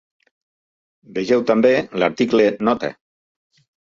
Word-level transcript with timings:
Vegeu 1.17 1.43
també 1.51 1.73
l'article 2.05 2.47
Nota. 2.71 2.91